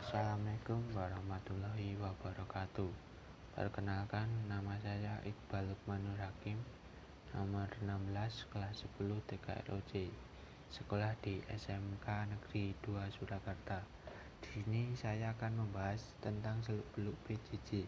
Assalamualaikum 0.00 0.80
warahmatullahi 0.96 1.92
wabarakatuh. 2.00 2.88
Perkenalkan 3.52 4.32
nama 4.48 4.72
saya 4.80 5.20
Iqbal 5.28 5.68
Lukmanur 5.68 6.16
Hakim 6.16 6.56
Nomor 7.36 7.68
16 7.84 8.48
kelas 8.48 8.80
10 8.96 8.96
TKROC 9.28 10.08
Sekolah 10.72 11.12
di 11.20 11.44
SMK 11.52 12.32
Negeri 12.32 12.72
2 12.80 13.12
Surakarta. 13.12 13.84
Di 14.40 14.48
sini 14.64 14.96
saya 14.96 15.36
akan 15.36 15.68
membahas 15.68 16.00
tentang 16.24 16.64
seluk-beluk 16.64 17.20
PJJ 17.28 17.84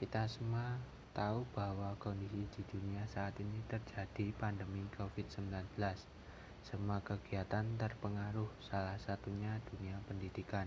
Kita 0.00 0.24
semua 0.24 0.80
tahu 1.12 1.44
bahwa 1.52 1.92
kondisi 2.00 2.48
di 2.48 2.64
dunia 2.64 3.04
saat 3.12 3.36
ini 3.44 3.60
terjadi 3.68 4.32
pandemi 4.40 4.80
COVID-19 4.96 5.68
semua 6.64 6.96
kegiatan 7.04 7.76
terpengaruh, 7.76 8.48
salah 8.64 8.96
satunya 8.96 9.60
dunia 9.68 10.00
pendidikan, 10.08 10.64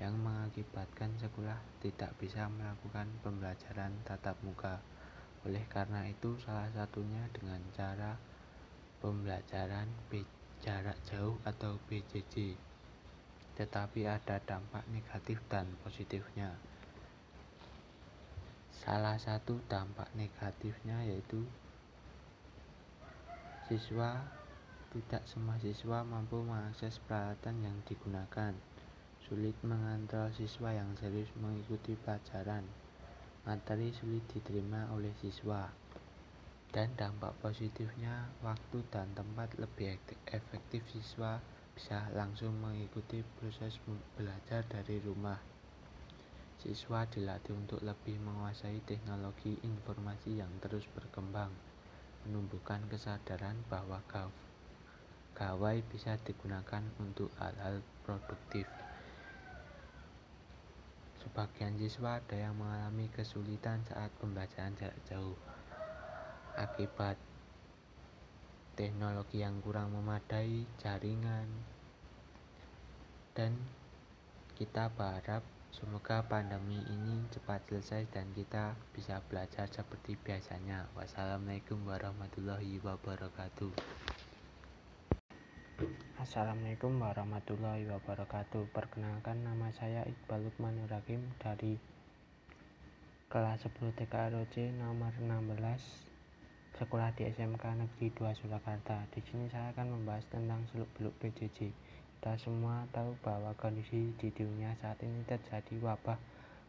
yang 0.00 0.16
mengakibatkan 0.16 1.12
sekolah 1.20 1.60
tidak 1.84 2.16
bisa 2.16 2.48
melakukan 2.48 3.04
pembelajaran 3.20 3.92
tatap 4.08 4.40
muka. 4.40 4.80
Oleh 5.44 5.60
karena 5.68 6.08
itu, 6.08 6.40
salah 6.40 6.72
satunya 6.72 7.20
dengan 7.36 7.60
cara 7.76 8.16
pembelajaran 9.04 9.88
jarak 10.60 10.96
jauh 11.08 11.36
atau 11.44 11.76
PJJ. 11.88 12.56
Tetapi 13.56 14.08
ada 14.08 14.40
dampak 14.40 14.84
negatif 14.88 15.40
dan 15.52 15.68
positifnya. 15.84 16.56
Salah 18.72 19.20
satu 19.20 19.60
dampak 19.68 20.08
negatifnya 20.16 21.04
yaitu 21.04 21.44
siswa 23.68 24.24
tidak 24.90 25.22
semua 25.28 25.54
siswa 25.60 26.02
mampu 26.02 26.40
mengakses 26.40 26.96
peralatan 27.04 27.60
yang 27.60 27.76
digunakan. 27.84 28.56
Sulit 29.30 29.54
mengontrol 29.62 30.34
siswa 30.34 30.74
yang 30.74 30.90
serius 30.98 31.30
mengikuti 31.38 31.94
pelajaran. 31.94 32.66
Materi 33.46 33.94
sulit 33.94 34.26
diterima 34.26 34.90
oleh 34.90 35.14
siswa. 35.22 35.70
Dan 36.74 36.98
dampak 36.98 37.38
positifnya, 37.38 38.26
waktu 38.42 38.82
dan 38.90 39.14
tempat 39.14 39.54
lebih 39.54 40.02
efektif 40.34 40.82
siswa 40.90 41.38
bisa 41.78 42.10
langsung 42.10 42.58
mengikuti 42.58 43.22
proses 43.38 43.78
belajar 44.18 44.66
dari 44.66 44.98
rumah. 44.98 45.38
Siswa 46.58 47.06
dilatih 47.06 47.54
untuk 47.54 47.86
lebih 47.86 48.18
menguasai 48.18 48.82
teknologi 48.82 49.54
informasi 49.62 50.42
yang 50.42 50.50
terus 50.58 50.90
berkembang, 50.90 51.54
menumbuhkan 52.26 52.82
kesadaran 52.90 53.62
bahwa 53.70 54.02
gawai 55.38 55.78
bisa 55.86 56.18
digunakan 56.18 56.82
untuk 56.98 57.30
hal-hal 57.38 57.78
produktif. 58.02 58.89
Sebagian 61.30 61.78
siswa 61.78 62.18
ada 62.18 62.34
yang 62.34 62.58
mengalami 62.58 63.06
kesulitan 63.14 63.78
saat 63.86 64.10
pembelajaran 64.18 64.74
jarak 64.74 64.98
jauh 65.06 65.38
akibat 66.58 67.14
teknologi 68.74 69.38
yang 69.38 69.62
kurang 69.62 69.94
memadai, 69.94 70.66
jaringan, 70.82 71.46
dan 73.30 73.54
kita 74.58 74.90
berharap 74.90 75.46
semoga 75.70 76.26
pandemi 76.26 76.82
ini 76.82 77.22
cepat 77.30 77.62
selesai 77.70 78.10
dan 78.10 78.26
kita 78.34 78.74
bisa 78.90 79.22
belajar 79.30 79.70
seperti 79.70 80.18
biasanya. 80.18 80.90
Wassalamualaikum 80.98 81.78
warahmatullahi 81.86 82.82
wabarakatuh. 82.82 83.70
Assalamualaikum 86.20 87.00
warahmatullahi 87.00 87.88
wabarakatuh 87.88 88.68
Perkenalkan 88.76 89.40
nama 89.40 89.72
saya 89.72 90.04
Iqbal 90.04 90.52
Lukmanur 90.52 90.92
Hakim 90.92 91.24
dari 91.40 91.80
kelas 93.32 93.64
10 93.64 93.96
TKROC 93.96 94.68
nomor 94.76 95.16
16 95.16 95.56
sekolah 96.76 97.16
di 97.16 97.24
SMK 97.24 97.64
Negeri 97.72 98.12
2 98.12 98.36
Surakarta. 98.36 99.00
Di 99.08 99.24
sini 99.24 99.48
saya 99.48 99.72
akan 99.72 99.96
membahas 99.96 100.28
tentang 100.28 100.60
seluk-beluk 100.68 101.16
PJJ. 101.24 101.72
Kita 102.20 102.36
semua 102.36 102.84
tahu 102.92 103.16
bahwa 103.24 103.56
kondisi 103.56 104.12
di 104.20 104.28
dunia 104.28 104.76
saat 104.84 105.00
ini 105.00 105.24
terjadi 105.24 105.72
wabah 105.80 106.20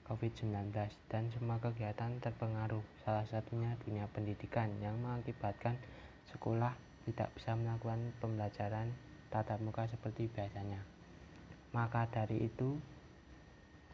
COVID-19 0.08 0.72
dan 1.12 1.28
semua 1.36 1.60
kegiatan 1.60 2.24
terpengaruh. 2.24 2.88
Salah 3.04 3.28
satunya 3.28 3.76
dunia 3.84 4.08
pendidikan 4.16 4.72
yang 4.80 4.96
mengakibatkan 5.04 5.76
sekolah 6.32 6.72
tidak 7.04 7.28
bisa 7.36 7.52
melakukan 7.60 8.16
pembelajaran 8.24 9.11
tatap 9.32 9.64
muka 9.64 9.88
seperti 9.88 10.28
biasanya. 10.28 10.84
Maka 11.72 12.04
dari 12.12 12.52
itu, 12.52 12.76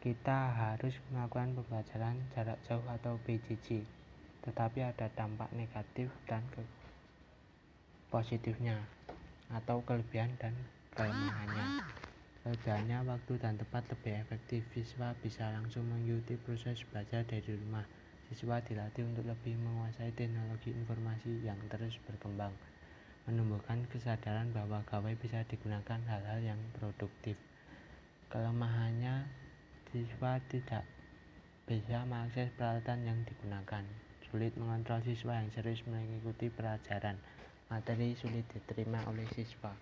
kita 0.02 0.50
harus 0.50 0.98
melakukan 1.14 1.53
pembelajaran 1.53 2.18
jarak 2.34 2.58
jauh 2.66 2.81
atau 2.90 3.22
PJJ. 3.22 3.86
Tetapi 4.42 4.81
ada 4.81 5.14
dampak 5.14 5.53
negatif 5.53 6.09
dan 6.25 6.42
ke 6.50 6.66
positifnya 8.09 8.81
atau 9.53 9.86
kelebihan 9.86 10.34
dan 10.42 10.58
kelemahannya. 10.98 11.86
Kelebihannya 12.42 12.98
waktu 13.06 13.34
dan 13.38 13.62
tempat 13.62 13.86
lebih 13.94 14.18
efektif. 14.25 14.66
Siswa 14.74 15.14
bisa 15.22 15.54
langsung 15.54 15.86
mengikuti 15.86 16.34
proses 16.42 16.81
belajar 16.90 17.22
dari 17.30 17.54
rumah. 17.54 17.86
Siswa 18.31 18.58
dilatih 18.64 19.06
untuk 19.06 19.28
lebih 19.28 19.54
menguasai 19.62 20.16
teknologi 20.18 20.74
informasi 20.74 21.46
yang 21.46 21.59
terus 21.69 21.96
berkembang 22.09 22.56
menumbuhkan 23.28 23.84
kesadaran 23.92 24.56
bahwa 24.56 24.80
gawai 24.88 25.14
bisa 25.20 25.44
digunakan 25.52 26.00
hal-hal 26.08 26.40
yang 26.40 26.62
produktif. 26.80 27.36
Kelemahannya, 28.32 29.28
siswa 29.92 30.40
tidak 30.48 30.88
bisa 31.68 32.08
mengakses 32.08 32.48
peralatan 32.56 33.04
yang 33.04 33.20
digunakan. 33.28 33.84
Sulit 34.32 34.56
mengontrol 34.56 35.04
siswa 35.04 35.44
yang 35.44 35.52
serius 35.52 35.84
mengikuti 35.84 36.48
pelajaran. 36.48 37.20
Materi 37.68 38.16
sulit 38.16 38.48
diterima 38.48 39.04
oleh 39.12 39.28
siswa. 39.36 39.76